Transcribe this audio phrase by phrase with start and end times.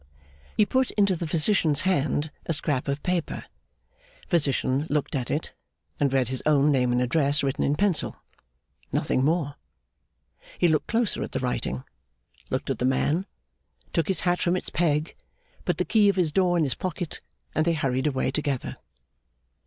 [0.57, 3.45] He put into the physician's hand a scrap of paper.
[4.27, 5.53] Physician looked at it,
[5.99, 8.15] and read his own name and address written in pencil;
[8.91, 9.57] nothing more.
[10.57, 11.83] He looked closer at the writing,
[12.49, 13.27] looked at the man,
[13.93, 15.15] took his hat from its peg,
[15.65, 17.21] put the key of his door in his pocket,
[17.53, 18.75] and they hurried away together.